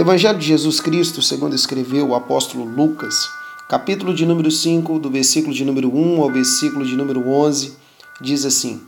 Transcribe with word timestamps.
Evangelho 0.00 0.38
de 0.38 0.46
Jesus 0.46 0.80
Cristo, 0.80 1.20
segundo 1.20 1.54
escreveu 1.54 2.08
o 2.08 2.14
apóstolo 2.14 2.64
Lucas, 2.64 3.28
capítulo 3.68 4.14
de 4.14 4.24
número 4.24 4.50
5, 4.50 4.98
do 4.98 5.10
versículo 5.10 5.54
de 5.54 5.62
número 5.62 5.94
1 5.94 6.22
ao 6.22 6.32
versículo 6.32 6.86
de 6.86 6.96
número 6.96 7.28
11, 7.28 7.76
diz 8.18 8.46
assim: 8.46 8.80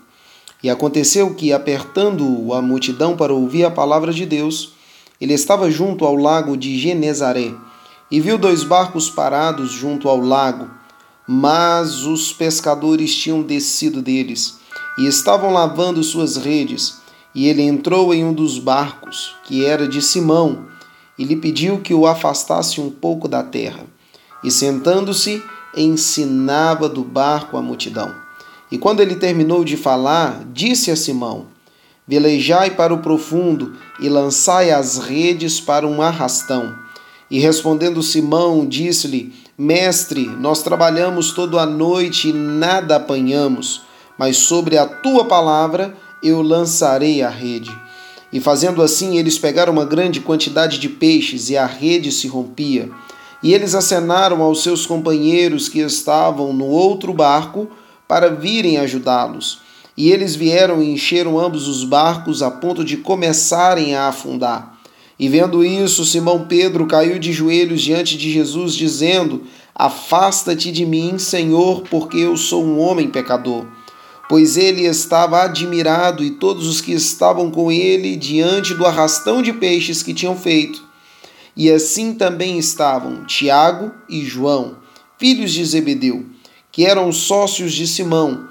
E 0.62 0.70
aconteceu 0.70 1.34
que, 1.34 1.52
apertando 1.52 2.54
a 2.54 2.62
multidão 2.62 3.14
para 3.14 3.34
ouvir 3.34 3.62
a 3.62 3.70
palavra 3.70 4.10
de 4.10 4.24
Deus, 4.24 4.72
ele 5.20 5.34
estava 5.34 5.70
junto 5.70 6.06
ao 6.06 6.16
lago 6.16 6.56
de 6.56 6.78
Genezaré 6.78 7.54
e 8.10 8.18
viu 8.18 8.38
dois 8.38 8.64
barcos 8.64 9.10
parados 9.10 9.70
junto 9.70 10.08
ao 10.08 10.18
lago, 10.18 10.70
mas 11.28 12.06
os 12.06 12.32
pescadores 12.32 13.14
tinham 13.14 13.42
descido 13.42 14.00
deles 14.00 14.56
e 14.96 15.06
estavam 15.06 15.52
lavando 15.52 16.02
suas 16.02 16.38
redes. 16.38 17.02
E 17.34 17.48
ele 17.48 17.60
entrou 17.60 18.14
em 18.14 18.24
um 18.24 18.32
dos 18.32 18.58
barcos, 18.58 19.34
que 19.44 19.62
era 19.62 19.86
de 19.86 20.00
Simão, 20.00 20.71
e 21.18 21.24
lhe 21.24 21.36
pediu 21.36 21.80
que 21.80 21.94
o 21.94 22.06
afastasse 22.06 22.80
um 22.80 22.90
pouco 22.90 23.28
da 23.28 23.42
terra. 23.42 23.84
E 24.42 24.50
sentando-se, 24.50 25.42
ensinava 25.76 26.88
do 26.88 27.02
barco 27.02 27.56
a 27.56 27.62
multidão. 27.62 28.14
E 28.70 28.78
quando 28.78 29.00
ele 29.00 29.16
terminou 29.16 29.64
de 29.64 29.76
falar, 29.76 30.44
disse 30.52 30.90
a 30.90 30.96
Simão: 30.96 31.46
Velejai 32.06 32.70
para 32.70 32.92
o 32.92 32.98
profundo 32.98 33.76
e 34.00 34.08
lançai 34.08 34.70
as 34.70 34.98
redes 34.98 35.60
para 35.60 35.86
um 35.86 36.02
arrastão. 36.02 36.74
E 37.30 37.38
respondendo 37.38 38.02
Simão, 38.02 38.66
disse-lhe: 38.66 39.32
Mestre, 39.56 40.26
nós 40.26 40.62
trabalhamos 40.62 41.32
toda 41.32 41.60
a 41.60 41.66
noite 41.66 42.28
e 42.28 42.32
nada 42.32 42.96
apanhamos, 42.96 43.82
mas 44.18 44.38
sobre 44.38 44.76
a 44.76 44.86
tua 44.86 45.26
palavra 45.26 45.94
eu 46.22 46.42
lançarei 46.42 47.22
a 47.22 47.28
rede. 47.28 47.70
E 48.32 48.40
fazendo 48.40 48.82
assim, 48.82 49.18
eles 49.18 49.38
pegaram 49.38 49.72
uma 49.72 49.84
grande 49.84 50.20
quantidade 50.20 50.78
de 50.78 50.88
peixes 50.88 51.50
e 51.50 51.56
a 51.56 51.66
rede 51.66 52.10
se 52.10 52.26
rompia. 52.26 52.88
E 53.42 53.52
eles 53.52 53.74
acenaram 53.74 54.40
aos 54.40 54.62
seus 54.62 54.86
companheiros 54.86 55.68
que 55.68 55.80
estavam 55.80 56.52
no 56.52 56.66
outro 56.66 57.12
barco 57.12 57.68
para 58.08 58.30
virem 58.30 58.78
ajudá-los. 58.78 59.60
E 59.96 60.10
eles 60.10 60.34
vieram 60.34 60.82
e 60.82 60.90
encheram 60.90 61.38
ambos 61.38 61.68
os 61.68 61.84
barcos 61.84 62.42
a 62.42 62.50
ponto 62.50 62.82
de 62.82 62.96
começarem 62.96 63.94
a 63.94 64.08
afundar. 64.08 64.78
E 65.18 65.28
vendo 65.28 65.62
isso, 65.62 66.04
Simão 66.04 66.46
Pedro 66.46 66.86
caiu 66.86 67.18
de 67.18 67.32
joelhos 67.32 67.82
diante 67.82 68.16
de 68.16 68.32
Jesus, 68.32 68.74
dizendo: 68.74 69.42
Afasta-te 69.74 70.72
de 70.72 70.86
mim, 70.86 71.18
Senhor, 71.18 71.82
porque 71.90 72.16
eu 72.16 72.36
sou 72.36 72.64
um 72.64 72.80
homem 72.80 73.10
pecador 73.10 73.66
pois 74.32 74.56
ele 74.56 74.86
estava 74.86 75.42
admirado 75.42 76.24
e 76.24 76.30
todos 76.30 76.66
os 76.66 76.80
que 76.80 76.94
estavam 76.94 77.50
com 77.50 77.70
ele 77.70 78.16
diante 78.16 78.72
do 78.72 78.86
arrastão 78.86 79.42
de 79.42 79.52
peixes 79.52 80.02
que 80.02 80.14
tinham 80.14 80.34
feito. 80.34 80.82
E 81.54 81.70
assim 81.70 82.14
também 82.14 82.56
estavam 82.58 83.26
Tiago 83.26 83.92
e 84.08 84.24
João, 84.24 84.78
filhos 85.18 85.52
de 85.52 85.62
Zebedeu, 85.62 86.24
que 86.70 86.86
eram 86.86 87.12
sócios 87.12 87.74
de 87.74 87.86
Simão. 87.86 88.48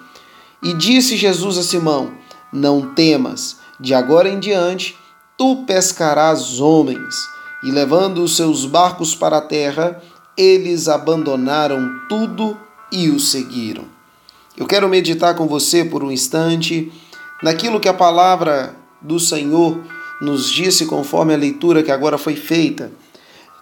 E 0.62 0.72
disse 0.76 1.18
Jesus 1.18 1.58
a 1.58 1.64
Simão: 1.64 2.12
Não 2.54 2.94
temas, 2.94 3.58
de 3.80 3.95
agora 3.95 4.30
em 4.30 4.40
diante 4.40 4.95
tu 5.36 5.64
pescarás 5.66 6.60
homens. 6.60 7.16
E 7.64 7.72
levando 7.72 8.22
os 8.22 8.36
seus 8.36 8.68
barcos 8.68 9.16
para 9.16 9.38
a 9.38 9.42
terra, 9.42 10.00
eles 10.38 10.88
abandonaram 10.88 11.90
tudo 12.08 12.56
e 12.92 13.10
o 13.10 13.20
seguiram. 13.20 13.91
Eu 14.58 14.66
quero 14.66 14.90
meditar 14.90 15.36
com 15.36 15.48
você 15.48 15.86
por 15.86 16.04
um 16.04 16.12
instante 16.12 16.92
naquilo 17.42 17.80
que 17.80 17.88
a 17.88 17.94
palavra 17.94 18.76
do 19.02 19.20
Senhor 19.20 19.80
nos 20.22 20.50
disse 20.50 20.86
conforme 20.86 21.34
a 21.34 21.38
leitura 21.38 21.82
que 21.82 21.92
agora 21.92 22.18
foi 22.18 22.36
feita. 22.36 22.92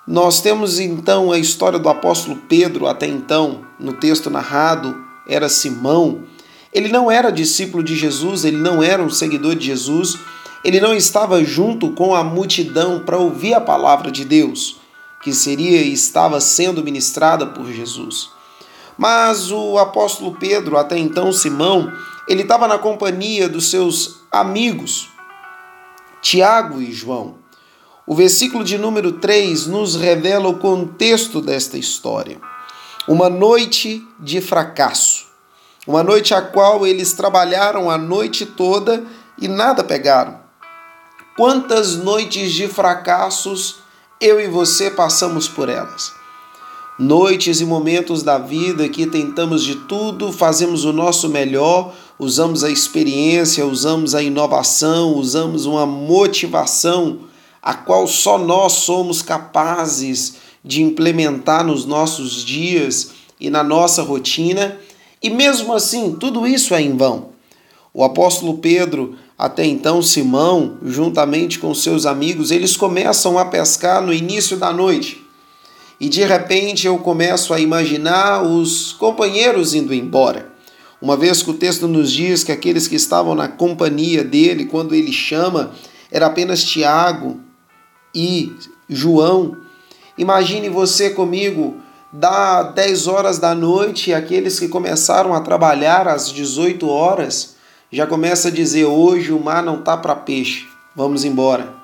Nós 0.08 0.42
temos 0.42 0.80
então 0.80 1.32
a 1.32 1.38
história 1.38 1.78
do 1.78 1.88
apóstolo 1.88 2.36
Pedro, 2.50 2.88
até 2.88 3.06
então, 3.06 3.62
no 3.80 3.94
texto 3.94 4.30
narrado, 4.30 4.96
era 5.28 5.48
Simão. 5.48 6.24
Ele 6.74 6.90
não 6.90 7.12
era 7.12 7.32
discípulo 7.32 7.84
de 7.84 7.96
Jesus, 7.96 8.44
ele 8.44 8.58
não 8.58 8.82
era 8.82 9.04
um 9.04 9.10
seguidor 9.10 9.56
de 9.56 9.68
Jesus, 9.68 10.18
ele 10.66 10.82
não 10.82 10.94
estava 10.94 11.44
junto 11.44 11.92
com 11.92 12.16
a 12.16 12.24
multidão 12.24 13.02
para 13.06 13.18
ouvir 13.18 13.54
a 13.54 13.62
palavra 13.62 14.12
de 14.12 14.26
Deus, 14.26 14.80
que 15.22 15.32
seria 15.32 15.82
e 15.82 15.94
estava 15.94 16.42
sendo 16.42 16.84
ministrada 16.84 17.46
por 17.46 17.72
Jesus. 17.72 18.39
Mas 19.00 19.50
o 19.50 19.78
apóstolo 19.78 20.36
Pedro, 20.36 20.78
até 20.78 20.98
então 20.98 21.32
Simão, 21.32 21.90
ele 22.28 22.42
estava 22.42 22.68
na 22.68 22.78
companhia 22.78 23.48
dos 23.48 23.72
seus 23.72 24.18
amigos, 24.30 25.08
Tiago 26.22 26.82
e 26.82 26.92
João. 26.92 27.36
O 28.06 28.14
versículo 28.14 28.62
de 28.62 28.78
número 28.78 29.14
3 29.14 29.68
nos 29.68 29.96
revela 29.96 30.50
o 30.50 30.60
contexto 30.60 31.40
desta 31.40 31.78
história. 31.78 32.42
Uma 33.08 33.30
noite 33.30 34.06
de 34.20 34.42
fracasso. 34.42 35.28
Uma 35.88 36.04
noite 36.04 36.34
a 36.34 36.42
qual 36.42 36.86
eles 36.86 37.14
trabalharam 37.14 37.90
a 37.90 37.98
noite 37.98 38.46
toda 38.46 39.06
e 39.38 39.48
nada 39.48 39.82
pegaram. 39.82 40.42
Quantas 41.38 41.96
noites 41.96 42.52
de 42.52 42.68
fracassos 42.68 43.78
eu 44.20 44.42
e 44.42 44.48
você 44.48 44.92
passamos 44.92 45.48
por 45.48 45.70
elas? 45.70 46.19
Noites 47.00 47.62
e 47.62 47.66
momentos 47.66 48.24
da 48.24 48.38
vida 48.38 48.90
que 48.90 49.08
tentamos 49.08 49.64
de 49.64 49.76
tudo, 49.76 50.34
fazemos 50.34 50.84
o 50.84 50.92
nosso 50.92 51.30
melhor, 51.30 51.96
usamos 52.20 52.62
a 52.62 52.70
experiência, 52.70 53.66
usamos 53.66 54.14
a 54.14 54.22
inovação, 54.22 55.16
usamos 55.16 55.66
uma 55.66 55.86
motivação 55.86 57.20
a 57.62 57.74
qual 57.74 58.06
só 58.06 58.38
nós 58.38 58.74
somos 58.74 59.22
capazes 59.22 60.36
de 60.64 60.84
implementar 60.84 61.66
nos 61.66 61.86
nossos 61.86 62.44
dias 62.44 63.12
e 63.40 63.50
na 63.50 63.64
nossa 63.64 64.04
rotina, 64.04 64.78
e 65.24 65.30
mesmo 65.30 65.74
assim, 65.74 66.18
tudo 66.20 66.46
isso 66.46 66.74
é 66.76 66.82
em 66.82 66.98
vão. 66.98 67.30
O 67.94 68.04
apóstolo 68.04 68.58
Pedro, 68.58 69.16
até 69.38 69.66
então 69.66 70.02
Simão, 70.02 70.78
juntamente 70.84 71.60
com 71.60 71.74
seus 71.74 72.06
amigos, 72.06 72.52
eles 72.52 72.76
começam 72.76 73.40
a 73.40 73.46
pescar 73.46 74.02
no 74.02 74.14
início 74.14 74.58
da 74.58 74.74
noite 74.74 75.29
e 76.00 76.08
de 76.10 76.24
repente 76.24 76.88
eu 76.88 76.98
começo 76.98 77.54
a 77.54 77.60
imaginar 77.60 78.44
os 78.44 78.94
companheiros 78.94 79.74
indo 79.74 79.94
embora. 79.94 80.50
Uma 81.02 81.16
vez 81.16 81.42
que 81.42 81.52
o 81.52 81.54
texto 81.54 81.88
nos 81.88 82.12
diz 82.12 82.44
que 82.44 82.52
aqueles 82.52 82.88
que 82.88 82.96
estavam 82.96 83.36
na 83.36 83.48
companhia 83.48 84.24
dele, 84.24 84.66
quando 84.66 84.94
ele 84.94 85.12
chama, 85.12 85.72
era 86.12 86.26
apenas 86.26 86.64
Tiago 86.64 87.40
e 88.14 88.52
João. 88.88 89.58
Imagine 90.18 90.68
você 90.70 91.10
comigo, 91.10 91.78
dá 92.12 92.64
10 92.64 93.08
horas 93.08 93.40
da 93.40 93.56
noite, 93.56 94.14
aqueles 94.14 94.60
que 94.60 94.68
começaram 94.68 95.34
a 95.34 95.42
trabalhar 95.42 96.08
às 96.08 96.32
18 96.32 96.88
horas 96.88 97.58
já 97.92 98.06
começa 98.06 98.50
a 98.50 98.52
dizer: 98.52 98.86
hoje 98.86 99.32
o 99.32 99.40
mar 99.40 99.64
não 99.64 99.82
tá 99.82 99.98
para 99.98 100.16
peixe, 100.16 100.68
vamos 100.96 101.24
embora. 101.24 101.79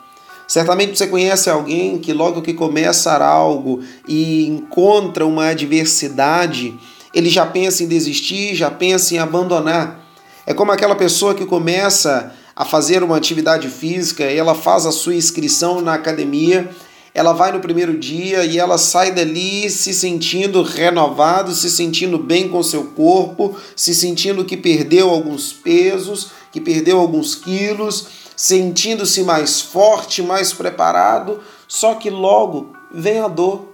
Certamente 0.48 0.98
você 0.98 1.08
conhece 1.08 1.50
alguém 1.50 1.98
que 1.98 2.14
logo 2.14 2.42
que 2.42 2.54
começa 2.54 3.16
algo 3.18 3.82
e 4.08 4.46
encontra 4.46 5.26
uma 5.26 5.48
adversidade, 5.48 6.78
ele 7.14 7.30
já 7.30 7.46
pensa 7.46 7.84
em 7.84 7.88
desistir, 7.88 8.56
já 8.56 8.70
pensa 8.70 9.16
em 9.16 9.18
abandonar. 9.18 10.06
É 10.46 10.54
como 10.54 10.72
aquela 10.72 10.96
pessoa 10.96 11.34
que 11.34 11.46
começa 11.46 12.32
a 12.56 12.64
fazer 12.64 13.04
uma 13.04 13.18
atividade 13.18 13.68
física, 13.70 14.24
ela 14.24 14.54
faz 14.54 14.86
a 14.86 14.92
sua 14.92 15.16
inscrição 15.16 15.82
na 15.82 15.96
academia, 15.96 16.70
ela 17.14 17.34
vai 17.34 17.52
no 17.52 17.60
primeiro 17.60 17.98
dia 17.98 18.46
e 18.46 18.60
ela 18.60 18.78
sai 18.78 19.12
dali 19.12 19.70
se 19.70 19.94
sentindo 19.94 20.62
renovado, 20.62 21.54
se 21.54 21.72
sentindo 21.72 22.20
bem 22.20 22.50
com 22.50 22.62
seu 22.62 22.84
corpo, 22.88 23.58
se 23.76 23.96
sentindo 23.96 24.46
que 24.46 24.56
perdeu 24.56 25.10
alguns 25.10 25.52
pesos, 25.52 26.32
que 26.52 26.62
perdeu 26.62 27.00
alguns 27.00 27.34
quilos 27.34 28.25
sentindo-se 28.36 29.24
mais 29.24 29.62
forte, 29.62 30.22
mais 30.22 30.52
preparado, 30.52 31.40
só 31.68 31.96
que 31.96 32.10
logo 32.10 32.74
vem 32.92 33.20
a 33.20 33.28
dor. 33.28 33.74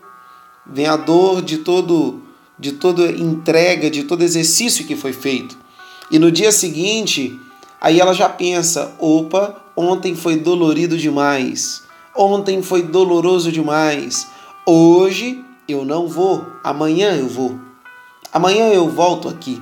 Vem 0.65 0.85
a 0.85 0.95
dor 0.95 1.41
de 1.41 1.59
todo 1.59 2.21
de 2.59 2.73
toda 2.73 3.11
entrega, 3.11 3.89
de 3.89 4.03
todo 4.03 4.23
exercício 4.23 4.85
que 4.85 4.95
foi 4.95 5.11
feito. 5.11 5.57
E 6.11 6.19
no 6.19 6.31
dia 6.31 6.51
seguinte, 6.51 7.39
aí 7.81 7.99
ela 7.99 8.13
já 8.13 8.29
pensa: 8.29 8.93
opa, 8.99 9.55
ontem 9.75 10.15
foi 10.15 10.35
dolorido 10.35 10.95
demais. 10.95 11.81
Ontem 12.15 12.61
foi 12.61 12.83
doloroso 12.83 13.51
demais. 13.51 14.27
Hoje 14.65 15.43
eu 15.67 15.83
não 15.83 16.07
vou, 16.07 16.45
amanhã 16.63 17.15
eu 17.15 17.27
vou. 17.27 17.57
Amanhã 18.31 18.67
eu 18.67 18.87
volto 18.87 19.27
aqui. 19.27 19.61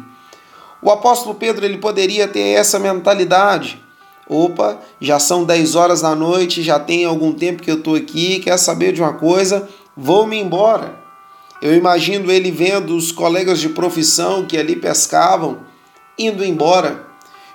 O 0.81 0.91
apóstolo 0.91 1.35
Pedro 1.35 1.65
ele 1.65 1.77
poderia 1.77 2.27
ter 2.27 2.41
essa 2.41 2.79
mentalidade 2.79 3.81
Opa, 4.29 4.79
já 5.01 5.17
são 5.17 5.43
10 5.43 5.73
horas 5.73 6.01
da 6.01 6.13
noite, 6.13 6.61
já 6.61 6.79
tem 6.79 7.03
algum 7.03 7.33
tempo 7.33 7.63
que 7.63 7.71
eu 7.71 7.79
estou 7.79 7.95
aqui, 7.95 8.37
quer 8.37 8.57
saber 8.57 8.93
de 8.93 9.01
uma 9.01 9.13
coisa? 9.13 9.67
Vou-me 9.97 10.39
embora. 10.39 10.93
Eu 11.59 11.73
imagino 11.75 12.31
ele 12.31 12.51
vendo 12.51 12.95
os 12.95 13.11
colegas 13.11 13.59
de 13.59 13.69
profissão 13.69 14.45
que 14.45 14.55
ali 14.55 14.75
pescavam 14.75 15.61
indo 16.17 16.45
embora. 16.45 17.07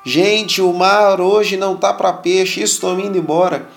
Gente, 0.05 0.61
o 0.61 0.73
mar 0.73 1.21
hoje 1.21 1.57
não 1.57 1.77
tá 1.77 1.93
para 1.93 2.13
peixe, 2.13 2.61
estou 2.61 2.99
indo 2.99 3.17
embora. 3.17 3.69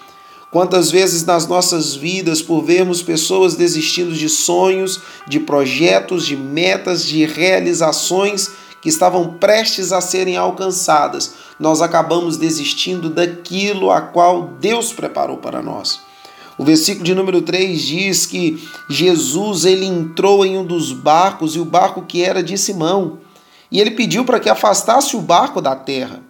Quantas 0.51 0.89
vezes 0.89 1.23
nas 1.23 1.45
nossas 1.45 1.93
vidas, 1.93 2.41
por 2.41 2.63
vermos 2.63 3.03
pessoas 3.03 3.55
desistindo 3.55 4.13
de 4.13 4.27
sonhos, 4.27 4.99
de 5.27 5.39
projetos, 5.39 6.25
de 6.25 6.35
metas, 6.35 7.05
de 7.05 7.25
realizações 7.25 8.49
que 8.81 8.89
estavam 8.89 9.33
prestes 9.33 9.91
a 9.91 10.01
serem 10.01 10.37
alcançadas, 10.37 11.33
nós 11.59 11.81
acabamos 11.81 12.37
desistindo 12.37 13.09
daquilo 13.09 13.91
a 13.91 14.01
qual 14.01 14.49
Deus 14.59 14.93
preparou 14.93 15.37
para 15.37 15.61
nós. 15.61 15.99
O 16.57 16.63
versículo 16.63 17.05
de 17.05 17.13
número 17.13 17.41
3 17.41 17.79
diz 17.79 18.25
que 18.25 18.67
Jesus 18.89 19.63
ele 19.65 19.85
entrou 19.85 20.43
em 20.43 20.57
um 20.57 20.65
dos 20.65 20.91
barcos 20.91 21.55
e 21.55 21.59
o 21.59 21.65
barco 21.65 22.01
que 22.01 22.23
era 22.23 22.41
de 22.41 22.57
Simão. 22.57 23.19
E 23.71 23.79
ele 23.79 23.91
pediu 23.91 24.25
para 24.25 24.39
que 24.39 24.49
afastasse 24.49 25.15
o 25.15 25.21
barco 25.21 25.61
da 25.61 25.75
terra. 25.75 26.21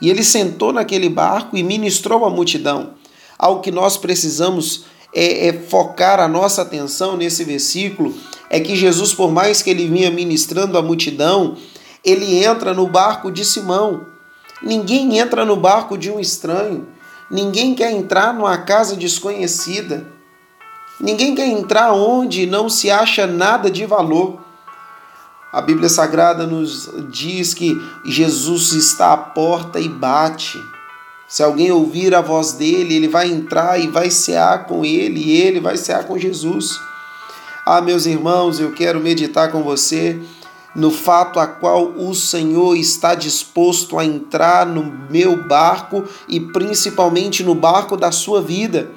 E 0.00 0.08
ele 0.08 0.24
sentou 0.24 0.72
naquele 0.72 1.08
barco 1.08 1.56
e 1.56 1.62
ministrou 1.62 2.24
à 2.24 2.30
multidão. 2.30 2.94
Algo 3.38 3.60
que 3.60 3.70
nós 3.70 3.96
precisamos 3.98 4.84
é, 5.14 5.48
é, 5.48 5.52
focar 5.52 6.18
a 6.18 6.26
nossa 6.26 6.62
atenção 6.62 7.16
nesse 7.16 7.44
versículo 7.44 8.14
é 8.48 8.60
que 8.60 8.74
Jesus, 8.74 9.12
por 9.12 9.30
mais 9.30 9.60
que 9.60 9.70
ele 9.70 9.86
vinha 9.86 10.10
ministrando 10.10 10.78
à 10.78 10.82
multidão, 10.82 11.56
ele 12.04 12.44
entra 12.44 12.74
no 12.74 12.86
barco 12.86 13.30
de 13.32 13.44
Simão. 13.44 14.06
Ninguém 14.62 15.18
entra 15.18 15.44
no 15.44 15.56
barco 15.56 15.96
de 15.96 16.10
um 16.10 16.20
estranho. 16.20 16.86
Ninguém 17.30 17.74
quer 17.74 17.90
entrar 17.90 18.34
numa 18.34 18.58
casa 18.58 18.94
desconhecida. 18.94 20.06
Ninguém 21.00 21.34
quer 21.34 21.46
entrar 21.46 21.92
onde 21.92 22.46
não 22.46 22.68
se 22.68 22.90
acha 22.90 23.26
nada 23.26 23.70
de 23.70 23.86
valor. 23.86 24.40
A 25.52 25.60
Bíblia 25.60 25.88
Sagrada 25.88 26.46
nos 26.46 26.90
diz 27.10 27.54
que 27.54 27.80
Jesus 28.04 28.72
está 28.72 29.12
à 29.12 29.16
porta 29.16 29.80
e 29.80 29.88
bate. 29.88 30.58
Se 31.28 31.42
alguém 31.42 31.70
ouvir 31.70 32.14
a 32.14 32.20
voz 32.20 32.52
dele, 32.52 32.94
ele 32.94 33.08
vai 33.08 33.30
entrar 33.30 33.80
e 33.80 33.88
vai 33.88 34.10
cear 34.10 34.66
com 34.66 34.84
ele, 34.84 35.20
e 35.20 35.40
ele 35.40 35.60
vai 35.60 35.76
cear 35.76 36.04
com 36.04 36.18
Jesus. 36.18 36.78
Ah, 37.64 37.80
meus 37.80 38.04
irmãos, 38.04 38.60
eu 38.60 38.72
quero 38.72 39.00
meditar 39.00 39.50
com 39.50 39.62
você 39.62 40.20
no 40.74 40.90
fato 40.90 41.38
a 41.38 41.46
qual 41.46 41.92
o 41.96 42.14
Senhor 42.14 42.76
está 42.76 43.14
disposto 43.14 43.98
a 43.98 44.04
entrar 44.04 44.66
no 44.66 44.84
meu 45.10 45.46
barco 45.46 46.04
e 46.28 46.40
principalmente 46.40 47.42
no 47.42 47.54
barco 47.54 47.96
da 47.96 48.10
sua 48.10 48.42
vida. 48.42 48.90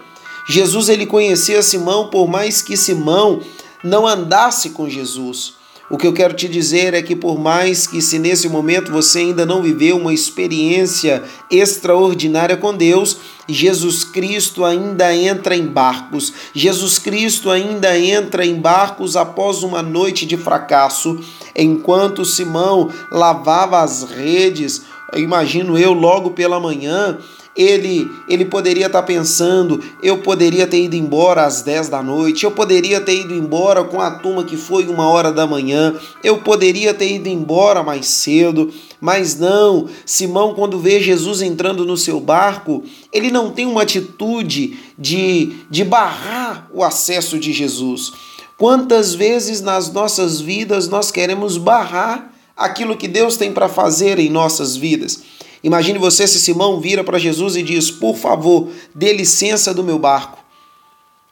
Jesus 0.48 0.90
ele 0.90 1.06
conhecia 1.06 1.62
Simão 1.62 2.10
por 2.10 2.28
mais 2.28 2.62
que 2.62 2.78
Simão 2.78 3.42
não 3.84 4.08
andasse 4.08 4.72
com 4.72 4.90
Jesus. 4.90 5.58
O 5.90 5.98
que 5.98 6.06
eu 6.06 6.12
quero 6.12 6.34
te 6.34 6.50
dizer 6.50 6.94
é 6.94 7.02
que, 7.02 7.16
por 7.16 7.40
mais 7.40 7.88
que 7.88 8.02
se 8.02 8.20
nesse 8.20 8.50
momento 8.50 8.92
você 8.92 9.20
ainda 9.20 9.46
não 9.46 9.62
viveu 9.62 9.96
uma 9.96 10.14
experiência 10.14 11.24
extraordinária 11.50 12.58
com 12.58 12.76
Deus, 12.76 13.18
Jesus 13.48 14.04
Cristo 14.04 14.66
ainda 14.66 15.16
entra 15.16 15.56
em 15.56 15.66
barcos. 15.66 16.34
Jesus 16.54 17.00
Cristo 17.00 17.50
ainda 17.50 17.98
entra 17.98 18.46
em 18.46 18.56
barcos 18.56 19.16
após 19.16 19.64
uma 19.64 19.82
noite 19.82 20.26
de 20.26 20.36
fracasso, 20.36 21.24
enquanto 21.58 22.24
Simão 22.24 22.90
lavava 23.12 23.82
as 23.82 24.04
redes. 24.04 24.84
Imagino 25.16 25.78
eu 25.78 25.94
logo 25.94 26.32
pela 26.32 26.60
manhã, 26.60 27.18
ele, 27.58 28.08
ele 28.30 28.46
poderia 28.46 28.86
estar 28.86 29.02
tá 29.02 29.08
pensando, 29.08 29.84
eu 30.04 30.20
poderia 30.20 30.68
ter 30.68 30.84
ido 30.84 30.96
embora 30.96 31.44
às 31.44 31.64
10 31.64 31.90
da 31.90 32.04
noite, 32.04 32.44
eu 32.44 32.52
poderia 32.52 33.02
ter 33.02 33.22
ido 33.22 33.34
embora 33.34 33.84
com 33.84 34.00
a 34.00 34.12
turma 34.12 34.44
que 34.44 34.56
foi 34.56 34.88
uma 34.88 35.10
hora 35.10 35.32
da 35.32 35.48
manhã, 35.48 35.96
eu 36.24 36.38
poderia 36.38 36.94
ter 36.94 37.12
ido 37.12 37.28
embora 37.28 37.82
mais 37.82 38.06
cedo, 38.08 38.72
mas 39.02 39.40
não, 39.40 39.88
Simão, 40.06 40.54
quando 40.54 40.78
vê 40.78 41.00
Jesus 41.00 41.42
entrando 41.42 41.84
no 41.84 41.98
seu 41.98 42.20
barco, 42.20 42.84
ele 43.12 43.32
não 43.32 43.50
tem 43.50 43.66
uma 43.66 43.82
atitude 43.82 44.78
de, 44.98 45.56
de 45.70 45.84
barrar 45.84 46.70
o 46.72 46.84
acesso 46.84 47.40
de 47.40 47.52
Jesus. 47.52 48.14
Quantas 48.58 49.14
vezes 49.14 49.62
nas 49.62 49.92
nossas 49.92 50.42
vidas 50.42 50.88
nós 50.88 51.12
queremos 51.12 51.58
barrar 51.58 52.34
aquilo 52.56 52.98
que 52.98 53.08
Deus 53.08 53.38
tem 53.38 53.54
para 53.54 53.70
fazer 53.70 54.18
em 54.18 54.32
nossas 54.32 54.76
vidas? 54.76 55.22
Imagine 55.64 56.00
você 56.00 56.28
se 56.28 56.40
Simão 56.40 56.80
vira 56.80 57.04
para 57.04 57.20
Jesus 57.20 57.56
e 57.56 57.62
diz: 57.62 57.92
Por 57.92 58.16
favor, 58.16 58.70
dê 58.96 59.14
licença 59.14 59.76
do 59.76 59.84
meu 59.84 60.00
barco. 60.00 60.40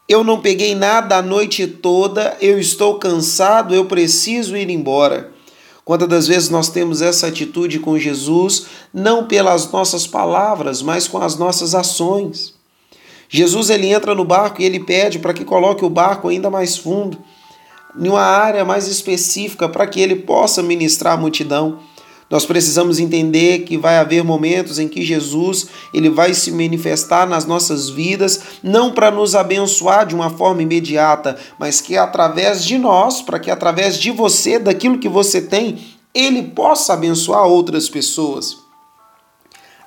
Eu 0.08 0.24
não 0.24 0.40
peguei 0.40 0.76
nada 0.76 1.18
a 1.18 1.22
noite 1.22 1.66
toda, 1.66 2.38
eu 2.40 2.60
estou 2.60 3.00
cansado, 3.00 3.74
eu 3.74 3.86
preciso 3.86 4.56
ir 4.56 4.70
embora. 4.70 5.32
Quantas 5.84 6.08
das 6.08 6.28
vezes 6.28 6.50
nós 6.50 6.70
temos 6.70 7.02
essa 7.02 7.28
atitude 7.28 7.80
com 7.80 7.98
Jesus, 7.98 8.68
não 8.94 9.26
pelas 9.26 9.72
nossas 9.72 10.06
palavras, 10.06 10.84
mas 10.84 11.08
com 11.08 11.18
as 11.18 11.38
nossas 11.38 11.74
ações? 11.74 12.55
Jesus 13.30 13.70
ele 13.70 13.88
entra 13.88 14.14
no 14.14 14.26
barco 14.26 14.62
e 14.62 14.66
ele 14.66 14.80
pede 14.80 15.20
para 15.20 15.34
que 15.34 15.44
coloque 15.44 15.84
o 15.84 15.90
barco 15.90 16.28
ainda 16.28 16.50
mais 16.50 16.78
fundo, 16.78 17.18
em 17.98 18.08
uma 18.08 18.22
área 18.22 18.66
mais 18.66 18.88
específica, 18.88 19.70
para 19.70 19.88
que 19.88 20.00
ele 20.00 20.16
possa 20.16 20.62
ministrar 20.62 21.14
a 21.14 21.18
multidão. 21.18 21.80
Nós 22.30 22.46
precisamos 22.46 23.00
entender 23.00 23.60
que 23.60 23.78
vai 23.78 23.98
haver 23.98 24.24
momentos 24.24 24.80
em 24.80 24.88
que 24.88 25.06
Jesus 25.06 25.68
ele 25.94 26.10
vai 26.10 26.34
se 26.34 26.52
manifestar 26.52 27.28
nas 27.28 27.46
nossas 27.46 27.90
vidas, 27.90 28.42
não 28.64 28.92
para 28.92 29.12
nos 29.12 29.36
abençoar 29.36 30.08
de 30.08 30.16
uma 30.16 30.32
forma 30.32 30.64
imediata, 30.64 31.38
mas 31.60 31.80
que 31.80 31.96
através 31.96 32.66
de 32.66 32.78
nós, 32.78 33.22
para 33.22 33.40
que 33.40 33.52
através 33.52 34.00
de 34.00 34.10
você, 34.10 34.58
daquilo 34.58 34.98
que 34.98 35.08
você 35.08 35.40
tem, 35.40 35.78
ele 36.14 36.42
possa 36.42 36.94
abençoar 36.94 37.46
outras 37.46 37.88
pessoas. 37.88 38.65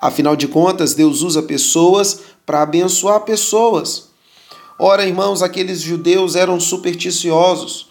Afinal 0.00 0.36
de 0.36 0.46
contas, 0.46 0.94
Deus 0.94 1.22
usa 1.22 1.42
pessoas 1.42 2.20
para 2.46 2.62
abençoar 2.62 3.20
pessoas. 3.20 4.08
Ora, 4.78 5.04
irmãos, 5.04 5.42
aqueles 5.42 5.80
judeus 5.80 6.36
eram 6.36 6.60
supersticiosos. 6.60 7.88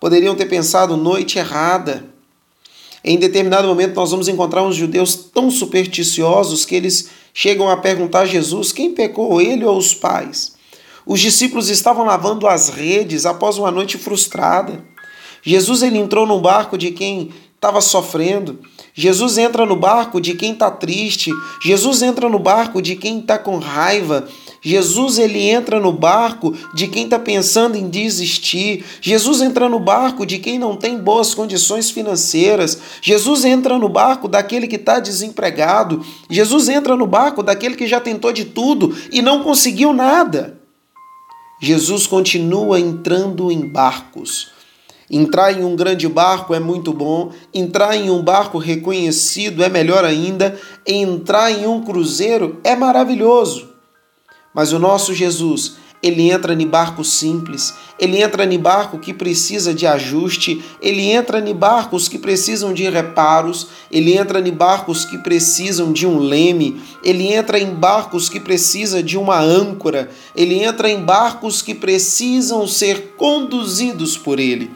Poderiam 0.00 0.34
ter 0.34 0.46
pensado 0.46 0.96
noite 0.96 1.38
errada. 1.38 2.06
Em 3.04 3.18
determinado 3.18 3.68
momento, 3.68 3.94
nós 3.94 4.10
vamos 4.10 4.28
encontrar 4.28 4.62
uns 4.62 4.76
judeus 4.76 5.14
tão 5.14 5.50
supersticiosos 5.50 6.64
que 6.64 6.74
eles 6.74 7.10
chegam 7.34 7.68
a 7.68 7.76
perguntar 7.76 8.20
a 8.20 8.26
Jesus 8.26 8.72
quem 8.72 8.92
pecou, 8.92 9.40
ele 9.40 9.64
ou 9.64 9.76
os 9.76 9.92
pais. 9.92 10.54
Os 11.04 11.20
discípulos 11.20 11.68
estavam 11.68 12.04
lavando 12.04 12.46
as 12.46 12.68
redes 12.68 13.26
após 13.26 13.58
uma 13.58 13.70
noite 13.70 13.98
frustrada. 13.98 14.84
Jesus 15.42 15.82
ele 15.82 15.98
entrou 15.98 16.26
no 16.26 16.40
barco 16.40 16.78
de 16.78 16.92
quem 16.92 17.30
estava 17.62 17.80
sofrendo. 17.80 18.58
Jesus 18.92 19.38
entra 19.38 19.64
no 19.64 19.76
barco 19.76 20.20
de 20.20 20.34
quem 20.34 20.52
está 20.52 20.68
triste. 20.68 21.30
Jesus 21.62 22.02
entra 22.02 22.28
no 22.28 22.40
barco 22.40 22.82
de 22.82 22.96
quem 22.96 23.20
está 23.20 23.38
com 23.38 23.58
raiva. 23.58 24.26
Jesus 24.60 25.16
ele 25.16 25.48
entra 25.48 25.78
no 25.78 25.92
barco 25.92 26.52
de 26.74 26.88
quem 26.88 27.04
está 27.04 27.20
pensando 27.20 27.76
em 27.76 27.88
desistir. 27.88 28.84
Jesus 29.00 29.40
entra 29.40 29.68
no 29.68 29.78
barco 29.78 30.26
de 30.26 30.40
quem 30.40 30.58
não 30.58 30.76
tem 30.76 30.98
boas 30.98 31.34
condições 31.34 31.88
financeiras. 31.88 32.76
Jesus 33.00 33.44
entra 33.44 33.78
no 33.78 33.88
barco 33.88 34.26
daquele 34.26 34.66
que 34.66 34.76
está 34.76 34.98
desempregado. 34.98 36.04
Jesus 36.28 36.68
entra 36.68 36.96
no 36.96 37.06
barco 37.06 37.44
daquele 37.44 37.76
que 37.76 37.86
já 37.86 38.00
tentou 38.00 38.32
de 38.32 38.44
tudo 38.44 38.92
e 39.12 39.22
não 39.22 39.44
conseguiu 39.44 39.92
nada. 39.92 40.58
Jesus 41.60 42.08
continua 42.08 42.80
entrando 42.80 43.52
em 43.52 43.60
barcos. 43.60 44.51
Entrar 45.14 45.52
em 45.52 45.62
um 45.62 45.76
grande 45.76 46.08
barco 46.08 46.54
é 46.54 46.58
muito 46.58 46.90
bom, 46.90 47.32
entrar 47.52 47.94
em 47.94 48.08
um 48.08 48.22
barco 48.22 48.56
reconhecido 48.56 49.62
é 49.62 49.68
melhor 49.68 50.06
ainda, 50.06 50.58
entrar 50.86 51.52
em 51.52 51.66
um 51.66 51.82
cruzeiro 51.82 52.58
é 52.64 52.74
maravilhoso. 52.74 53.68
Mas 54.54 54.72
o 54.72 54.78
nosso 54.78 55.12
Jesus, 55.12 55.74
ele 56.02 56.30
entra 56.30 56.54
em 56.54 56.66
barco 56.66 57.04
simples, 57.04 57.74
ele 57.98 58.22
entra 58.22 58.46
em 58.46 58.58
barco 58.58 58.98
que 58.98 59.12
precisa 59.12 59.74
de 59.74 59.86
ajuste, 59.86 60.64
ele 60.80 61.02
entra 61.02 61.38
em 61.38 61.54
barcos 61.54 62.08
que 62.08 62.18
precisam 62.18 62.72
de 62.72 62.88
reparos, 62.88 63.68
ele 63.90 64.16
entra 64.16 64.40
em 64.40 64.50
barcos 64.50 65.04
que 65.04 65.18
precisam 65.18 65.92
de 65.92 66.06
um 66.06 66.18
leme, 66.18 66.80
ele 67.04 67.30
entra 67.30 67.58
em 67.58 67.74
barcos 67.74 68.30
que 68.30 68.40
precisa 68.40 69.02
de 69.02 69.18
uma 69.18 69.38
âncora, 69.38 70.10
ele 70.34 70.62
entra 70.64 70.90
em 70.90 71.04
barcos 71.04 71.60
que 71.60 71.74
precisam 71.74 72.66
ser 72.66 73.14
conduzidos 73.18 74.16
por 74.16 74.40
ele. 74.40 74.70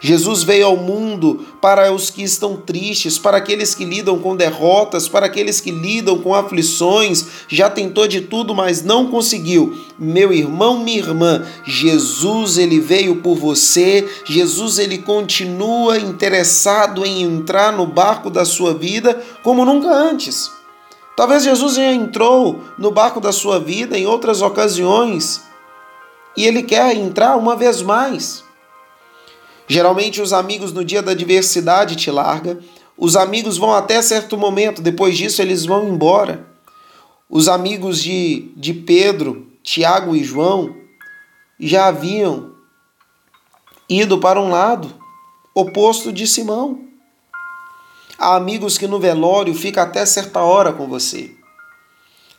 Jesus 0.00 0.42
veio 0.42 0.66
ao 0.66 0.76
mundo 0.76 1.44
para 1.60 1.92
os 1.92 2.10
que 2.10 2.22
estão 2.22 2.56
tristes, 2.56 3.18
para 3.18 3.38
aqueles 3.38 3.74
que 3.74 3.84
lidam 3.84 4.18
com 4.18 4.36
derrotas, 4.36 5.08
para 5.08 5.26
aqueles 5.26 5.60
que 5.60 5.70
lidam 5.70 6.18
com 6.18 6.34
aflições, 6.34 7.26
já 7.48 7.68
tentou 7.68 8.06
de 8.06 8.20
tudo, 8.20 8.54
mas 8.54 8.82
não 8.82 9.08
conseguiu. 9.08 9.76
Meu 9.98 10.32
irmão, 10.32 10.78
minha 10.78 10.98
irmã, 10.98 11.44
Jesus 11.64 12.58
ele 12.58 12.78
veio 12.78 13.16
por 13.16 13.36
você, 13.36 14.08
Jesus 14.24 14.78
ele 14.78 14.98
continua 14.98 15.98
interessado 15.98 17.04
em 17.04 17.22
entrar 17.22 17.72
no 17.72 17.86
barco 17.86 18.30
da 18.30 18.44
sua 18.44 18.72
vida 18.74 19.20
como 19.42 19.64
nunca 19.64 19.90
antes. 19.90 20.50
Talvez 21.16 21.42
Jesus 21.42 21.74
já 21.74 21.92
entrou 21.92 22.62
no 22.78 22.92
barco 22.92 23.20
da 23.20 23.32
sua 23.32 23.58
vida 23.58 23.98
em 23.98 24.06
outras 24.06 24.40
ocasiões 24.40 25.42
e 26.36 26.46
ele 26.46 26.62
quer 26.62 26.94
entrar 26.94 27.36
uma 27.36 27.56
vez 27.56 27.82
mais. 27.82 28.44
Geralmente 29.68 30.22
os 30.22 30.32
amigos 30.32 30.72
no 30.72 30.82
dia 30.82 31.02
da 31.02 31.12
adversidade 31.12 31.94
te 31.94 32.10
largam, 32.10 32.58
os 32.96 33.14
amigos 33.14 33.58
vão 33.58 33.74
até 33.74 34.00
certo 34.00 34.36
momento, 34.36 34.82
depois 34.82 35.16
disso 35.16 35.42
eles 35.42 35.66
vão 35.66 35.88
embora. 35.88 36.46
Os 37.28 37.46
amigos 37.46 38.02
de, 38.02 38.50
de 38.56 38.72
Pedro 38.72 39.46
Tiago 39.62 40.16
e 40.16 40.24
João 40.24 40.74
já 41.60 41.86
haviam 41.86 42.52
ido 43.88 44.18
para 44.18 44.40
um 44.40 44.50
lado 44.50 44.92
oposto 45.54 46.10
de 46.10 46.26
Simão. 46.26 46.80
Há 48.18 48.34
amigos 48.34 48.78
que 48.78 48.86
no 48.86 48.98
velório 48.98 49.54
fica 49.54 49.82
até 49.82 50.04
certa 50.06 50.40
hora 50.40 50.72
com 50.72 50.88
você. 50.88 51.30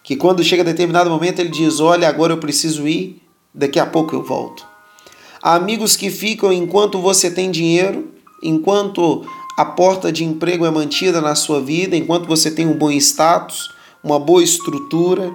Que 0.04 0.16
quando 0.16 0.44
chega 0.44 0.64
determinado 0.64 1.10
momento 1.10 1.40
ele 1.40 1.50
diz: 1.50 1.80
Olha, 1.80 2.10
agora 2.10 2.34
eu 2.34 2.38
preciso 2.38 2.88
ir, 2.88 3.22
daqui 3.54 3.80
a 3.80 3.86
pouco 3.86 4.16
eu 4.16 4.24
volto. 4.24 4.68
Amigos 5.42 5.96
que 5.96 6.10
ficam 6.10 6.52
enquanto 6.52 7.00
você 7.02 7.32
tem 7.32 7.50
dinheiro, 7.52 8.10
enquanto 8.44 9.26
a 9.58 9.66
porta 9.66 10.12
de 10.12 10.24
emprego 10.24 10.66
é 10.66 10.72
mantida 10.72 11.22
na 11.22 11.36
sua 11.36 11.62
vida, 11.62 11.96
enquanto 11.96 12.28
você 12.28 12.52
tem 12.52 12.68
um 12.68 12.78
bom 12.78 12.92
status, 12.92 13.70
uma 14.04 14.20
boa 14.20 14.44
estrutura 14.44 15.34